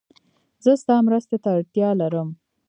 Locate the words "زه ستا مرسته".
0.63-1.35